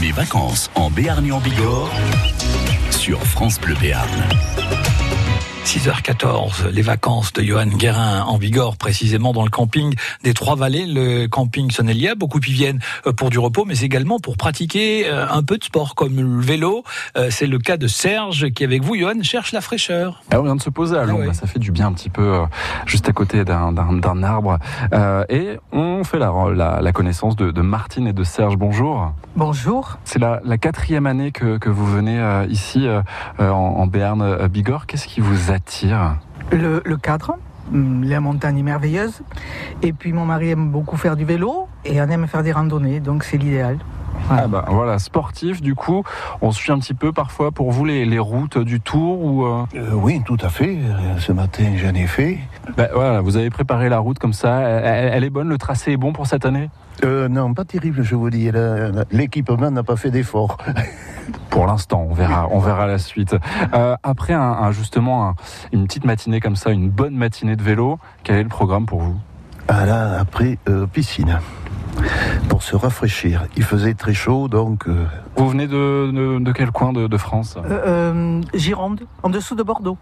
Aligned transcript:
Mes 0.00 0.12
vacances 0.12 0.70
en 0.76 0.90
Béarn 0.90 1.30
en 1.30 1.40
Bigorre 1.40 1.92
sur 2.90 3.22
France 3.22 3.60
Bleu 3.60 3.74
Béarn. 3.80 4.08
6h14, 5.70 6.66
les 6.72 6.82
vacances 6.82 7.32
de 7.32 7.42
Johan 7.42 7.66
Guérin 7.66 8.22
en 8.22 8.38
Bigorre, 8.38 8.76
précisément 8.76 9.32
dans 9.32 9.44
le 9.44 9.50
camping 9.50 9.94
des 10.24 10.34
Trois-Vallées, 10.34 10.84
le 10.84 11.28
camping 11.28 11.70
Sonelia. 11.70 12.16
Beaucoup 12.16 12.40
y 12.40 12.50
viennent 12.50 12.80
euh, 13.06 13.12
pour 13.12 13.30
du 13.30 13.38
repos, 13.38 13.64
mais 13.64 13.78
également 13.78 14.18
pour 14.18 14.36
pratiquer 14.36 15.08
euh, 15.08 15.26
un 15.30 15.44
peu 15.44 15.58
de 15.58 15.62
sport 15.64 15.94
comme 15.94 16.16
le 16.16 16.40
vélo. 16.40 16.82
Euh, 17.16 17.28
c'est 17.30 17.46
le 17.46 17.60
cas 17.60 17.76
de 17.76 17.86
Serge 17.86 18.50
qui, 18.50 18.64
avec 18.64 18.82
vous, 18.82 18.96
Johan, 18.96 19.22
cherche 19.22 19.52
la 19.52 19.60
fraîcheur. 19.60 20.24
Ah, 20.32 20.40
on 20.40 20.42
vient 20.42 20.56
de 20.56 20.60
se 20.60 20.70
poser 20.70 20.96
à 20.96 21.04
Ah 21.08 21.14
ouais. 21.14 21.32
ça 21.34 21.46
fait 21.46 21.60
du 21.60 21.70
bien 21.70 21.86
un 21.86 21.92
petit 21.92 22.10
peu 22.10 22.40
juste 22.86 23.08
à 23.08 23.12
côté 23.12 23.44
d'un- 23.44 23.70
d'un 23.70 23.92
d'un 23.92 24.24
arbre. 24.24 24.58
Euh, 24.92 25.22
et 25.28 25.56
on 25.70 26.02
fait 26.02 26.18
la, 26.18 26.32
la, 26.52 26.80
la 26.82 26.92
connaissance 26.92 27.36
de, 27.36 27.52
de 27.52 27.60
Martine 27.62 28.08
et 28.08 28.12
de 28.12 28.24
Serge. 28.24 28.56
Bonjour. 28.56 29.12
Bonjour. 29.36 29.98
C'est 30.02 30.18
la, 30.18 30.40
la 30.44 30.58
quatrième 30.58 31.06
année 31.06 31.30
que, 31.30 31.58
que 31.58 31.70
vous 31.70 31.86
venez 31.86 32.20
ici 32.48 32.88
en, 33.38 33.44
en 33.44 33.86
Béarn 33.86 34.20
euh, 34.20 34.48
Bigorre. 34.48 34.86
Qu'est-ce 34.88 35.06
qui 35.06 35.20
vous 35.20 35.52
Le, 36.52 36.82
le 36.84 36.96
cadre, 36.96 37.36
hum, 37.72 38.04
la 38.04 38.20
montagne 38.20 38.58
est 38.58 38.62
merveilleuse. 38.62 39.22
Et 39.82 39.92
puis 39.92 40.12
mon 40.12 40.24
mari 40.24 40.50
aime 40.50 40.70
beaucoup 40.70 40.96
faire 40.96 41.16
du 41.16 41.24
vélo 41.24 41.68
et 41.84 42.00
on 42.00 42.08
aime 42.08 42.26
faire 42.26 42.42
des 42.42 42.52
randonnées, 42.52 43.00
donc 43.00 43.24
c'est 43.24 43.36
l'idéal. 43.36 43.78
Ah 44.32 44.46
bah, 44.46 44.64
voilà, 44.68 44.98
sportif 45.00 45.60
du 45.60 45.74
coup, 45.74 46.04
on 46.40 46.52
suit 46.52 46.70
un 46.72 46.78
petit 46.78 46.94
peu 46.94 47.12
parfois 47.12 47.50
pour 47.50 47.72
vous 47.72 47.84
les, 47.84 48.04
les 48.04 48.18
routes 48.20 48.58
du 48.58 48.80
tour 48.80 49.20
ou 49.24 49.44
euh, 49.44 49.64
Euh, 49.74 49.90
oui, 49.94 50.22
tout 50.24 50.36
à 50.40 50.48
fait. 50.48 50.76
Euh, 50.78 51.18
Ce 51.18 51.32
matin, 51.32 51.64
j'en 51.76 51.94
ai 51.94 52.06
fait. 52.06 52.38
bah, 52.76 52.88
voilà, 52.94 53.20
vous 53.20 53.36
avez 53.36 53.50
préparé 53.50 53.88
la 53.88 53.98
route 53.98 54.18
comme 54.20 54.32
ça, 54.32 54.60
elle, 54.60 55.10
elle 55.14 55.24
est 55.24 55.30
bonne, 55.30 55.48
le 55.48 55.58
tracé 55.58 55.92
est 55.92 55.96
bon 55.96 56.12
pour 56.12 56.26
cette 56.28 56.46
année? 56.46 56.70
Euh, 57.02 57.28
non, 57.28 57.54
pas 57.54 57.64
terrible, 57.64 58.02
je 58.02 58.14
vous 58.14 58.28
dis. 58.30 58.50
L'équipement 59.10 59.70
n'a 59.70 59.82
pas 59.82 59.96
fait 59.96 60.10
d'effort. 60.10 60.58
Pour 61.50 61.66
l'instant, 61.66 62.06
on 62.08 62.12
verra, 62.12 62.48
on 62.50 62.58
verra 62.58 62.86
la 62.86 62.98
suite. 62.98 63.34
Euh, 63.74 63.96
après 64.02 64.32
un, 64.34 64.40
un- 64.40 64.72
justement 64.72 65.28
un- 65.28 65.34
une 65.72 65.86
petite 65.86 66.04
matinée 66.04 66.40
comme 66.40 66.56
ça, 66.56 66.70
une 66.70 66.90
bonne 66.90 67.14
matinée 67.14 67.56
de 67.56 67.62
vélo, 67.62 67.98
quel 68.22 68.36
est 68.36 68.42
le 68.42 68.48
programme 68.48 68.84
pour 68.86 69.00
vous? 69.00 69.16
Ah 69.68 69.86
là, 69.86 70.18
après, 70.20 70.58
euh, 70.68 70.86
piscine. 70.86 71.38
Pour 72.48 72.62
se 72.62 72.76
rafraîchir. 72.76 73.44
Il 73.56 73.62
faisait 73.64 73.94
très 73.94 74.14
chaud, 74.14 74.48
donc 74.48 74.86
euh, 74.88 75.04
Vous 75.36 75.48
venez 75.48 75.66
de, 75.66 76.10
de- 76.12 76.38
de 76.42 76.52
quel 76.52 76.70
coin 76.70 76.92
de, 76.92 77.06
de 77.06 77.16
France 77.16 77.56
Euh, 77.58 77.62
euh, 77.86 78.40
Gironde, 78.54 79.00
en 79.22 79.30
dessous 79.30 79.54
de 79.54 79.62
Bordeaux. 79.62 79.98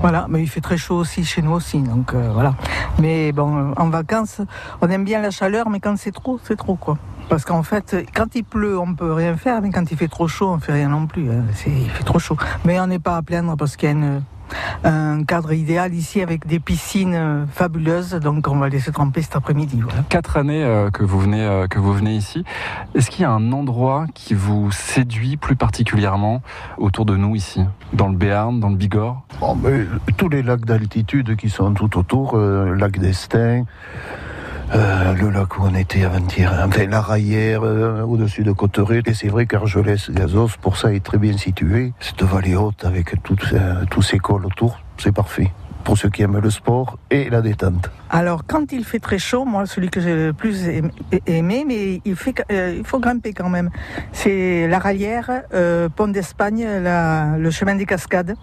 Voilà, 0.00 0.26
mais 0.28 0.42
il 0.42 0.48
fait 0.48 0.60
très 0.60 0.76
chaud 0.76 0.96
aussi 0.96 1.24
chez 1.24 1.42
nous 1.42 1.52
aussi, 1.52 1.78
donc 1.80 2.12
euh, 2.12 2.30
voilà. 2.32 2.54
Mais 2.98 3.30
bon, 3.32 3.72
en 3.76 3.88
vacances, 3.88 4.40
on 4.82 4.88
aime 4.88 5.04
bien 5.04 5.20
la 5.22 5.30
chaleur, 5.30 5.70
mais 5.70 5.78
quand 5.78 5.96
c'est 5.96 6.10
trop, 6.12 6.40
c'est 6.42 6.56
trop 6.56 6.74
quoi. 6.74 6.98
Parce 7.28 7.44
qu'en 7.44 7.62
fait, 7.62 7.96
quand 8.14 8.34
il 8.34 8.42
pleut, 8.44 8.78
on 8.78 8.94
peut 8.94 9.12
rien 9.12 9.36
faire, 9.36 9.60
mais 9.62 9.70
quand 9.70 9.88
il 9.90 9.96
fait 9.96 10.08
trop 10.08 10.26
chaud, 10.28 10.48
on 10.50 10.58
fait 10.58 10.72
rien 10.72 10.88
non 10.88 11.06
plus. 11.06 11.30
hein. 11.30 11.44
C'est- 11.54 11.70
Il 11.70 11.90
fait 11.90 12.04
trop 12.04 12.18
chaud. 12.18 12.36
Mais 12.64 12.78
on 12.80 12.86
n'est 12.88 12.98
pas 12.98 13.16
à 13.16 13.22
plaindre 13.22 13.56
parce 13.56 13.76
qu'il 13.76 13.88
y 13.88 13.92
a 13.92 13.94
une- 13.94 14.22
un 14.84 15.24
cadre 15.24 15.52
idéal 15.52 15.94
ici 15.94 16.20
avec 16.20 16.46
des 16.46 16.60
piscines 16.60 17.14
euh, 17.14 17.46
fabuleuses, 17.46 18.14
donc 18.14 18.46
on 18.48 18.56
va 18.56 18.68
laisser 18.68 18.92
tremper 18.92 19.22
cet 19.22 19.36
après-midi. 19.36 19.80
Voilà. 19.82 20.02
Quatre 20.08 20.36
années 20.36 20.62
euh, 20.62 20.90
que 20.90 21.02
vous 21.02 21.18
venez 21.18 21.44
euh, 21.44 21.66
que 21.66 21.78
vous 21.78 21.92
venez 21.92 22.14
ici. 22.14 22.44
Est-ce 22.94 23.10
qu'il 23.10 23.22
y 23.22 23.24
a 23.24 23.30
un 23.30 23.52
endroit 23.52 24.06
qui 24.14 24.34
vous 24.34 24.70
séduit 24.70 25.36
plus 25.36 25.56
particulièrement 25.56 26.42
autour 26.78 27.04
de 27.04 27.16
nous 27.16 27.34
ici, 27.34 27.62
dans 27.92 28.08
le 28.08 28.16
Béarn, 28.16 28.60
dans 28.60 28.70
le 28.70 28.76
Bigorre? 28.76 29.22
Bon, 29.40 29.56
mais, 29.56 29.86
tous 30.16 30.28
les 30.28 30.42
lacs 30.42 30.64
d'altitude 30.64 31.36
qui 31.36 31.50
sont 31.50 31.72
tout 31.74 31.98
autour, 31.98 32.34
euh, 32.34 32.74
lac 32.74 32.98
d'Estaing, 32.98 33.64
euh, 34.74 35.14
le 35.14 35.30
lac 35.30 35.58
où 35.58 35.62
on 35.62 35.74
était 35.74 36.04
avant-hier, 36.04 36.52
enfin, 36.66 36.86
la 36.86 37.00
Raillère, 37.00 37.62
euh, 37.62 38.02
au-dessus 38.02 38.42
de 38.42 38.52
Cotteret. 38.52 39.02
Et 39.06 39.14
c'est 39.14 39.28
vrai 39.28 39.46
qu'Argelès-Gazos, 39.46 40.58
pour 40.60 40.76
ça, 40.76 40.92
est 40.92 41.04
très 41.04 41.18
bien 41.18 41.36
situé. 41.36 41.92
Cette 42.00 42.22
vallée 42.22 42.56
haute 42.56 42.84
avec 42.84 43.14
euh, 43.14 43.84
tous 43.90 44.02
ces 44.02 44.18
cols 44.18 44.46
autour, 44.46 44.80
c'est 44.98 45.12
parfait. 45.12 45.52
Pour 45.86 45.96
ceux 45.96 46.10
qui 46.10 46.22
aiment 46.22 46.38
le 46.40 46.50
sport 46.50 46.98
et 47.12 47.30
la 47.30 47.40
détente. 47.40 47.90
Alors, 48.10 48.42
quand 48.44 48.72
il 48.72 48.84
fait 48.84 48.98
très 48.98 49.18
chaud, 49.18 49.44
moi, 49.44 49.66
celui 49.66 49.88
que 49.88 50.00
j'ai 50.00 50.16
le 50.16 50.32
plus 50.32 50.66
aimé, 51.26 51.64
mais 51.64 52.00
il, 52.04 52.16
fait, 52.16 52.42
euh, 52.50 52.74
il 52.78 52.84
faut 52.84 52.98
grimper 52.98 53.32
quand 53.32 53.48
même, 53.48 53.70
c'est 54.10 54.66
la 54.66 54.80
Ralière, 54.80 55.30
euh, 55.54 55.88
Pont 55.88 56.08
d'Espagne, 56.08 56.66
le 56.66 57.50
chemin 57.50 57.76
des 57.76 57.86
cascades. 57.86 58.34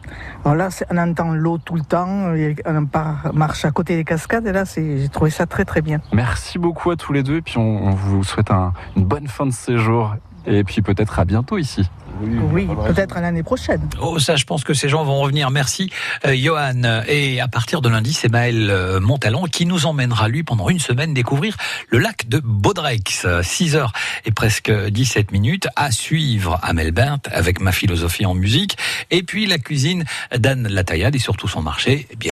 Alors 0.46 0.56
là, 0.56 0.70
on 0.90 0.98
entend 0.98 1.34
l'eau 1.34 1.58
tout 1.58 1.76
le 1.76 1.82
temps, 1.84 2.34
on 2.66 2.86
part- 2.86 3.32
marche 3.34 3.66
à 3.66 3.72
côté 3.72 3.98
des 3.98 4.06
cascades, 4.06 4.48
et 4.48 4.54
là, 4.54 4.64
j'ai 4.74 5.10
trouvé 5.10 5.30
ça 5.30 5.46
très 5.46 5.66
très 5.66 5.82
bien. 5.82 6.00
Merci 6.14 6.58
beaucoup 6.60 6.92
à 6.92 6.96
tous 6.96 7.12
les 7.12 7.24
deux 7.24 7.38
et 7.38 7.42
puis 7.42 7.58
on, 7.58 7.88
on 7.88 7.92
vous 7.92 8.24
souhaite 8.24 8.52
un- 8.52 8.72
une 8.96 9.04
bonne 9.04 9.28
fin 9.28 9.46
de 9.46 9.52
séjour 9.52 10.16
et 10.46 10.64
puis 10.64 10.82
peut-être 10.82 11.20
à 11.20 11.26
bientôt 11.26 11.58
ici. 11.58 11.84
Oui, 12.22 12.68
peut-être 12.88 13.18
à 13.18 13.22
l'année 13.22 13.44
prochaine. 13.44 13.82
Oh, 14.02 14.20
ça, 14.20 14.36
je 14.36 14.46
pense 14.46 14.64
que 14.64 14.74
ces 14.74 14.88
gens 14.88 15.04
vont 15.04 15.20
revenir. 15.20 15.50
Merci, 15.52 15.92
euh, 16.26 16.36
Johan. 16.36 17.02
Et 17.08 17.42
à 17.42 17.48
partir 17.48 17.82
de 17.82 17.90
lundi, 17.90 18.14
c'est 18.14 18.30
Maël 18.30 18.70
euh, 18.70 19.00
Montalon 19.00 19.44
qui 19.44 19.66
nous 19.66 19.86
emmènera, 19.86 20.28
lui, 20.28 20.44
pendant 20.44 20.70
une 20.70 20.80
semaine, 20.80 21.14
découvrir 21.14 21.58
le 21.90 22.00
lac 22.00 22.28
de 22.30 22.40
Baudrex. 22.44 23.26
6 23.42 23.76
heures 23.76 23.94
et 24.26 24.32
presque 24.32 24.72
17 24.72 25.32
minutes 25.32 25.68
à 25.76 25.92
suivre 25.92 26.60
à 26.62 26.74
Melbourne 26.74 27.20
avec 27.32 27.60
ma 27.60 27.72
philosophie 27.72 28.26
en 28.26 28.36
musique. 28.36 28.78
Et 29.12 29.24
puis 29.24 29.46
la 29.46 29.58
cuisine 29.58 30.06
d'Anne 30.36 30.68
Lataillade 30.68 31.16
et 31.16 31.20
surtout 31.20 31.48
son 31.48 31.62
marché. 31.62 32.08
Eh 32.12 32.16
bien, 32.16 32.22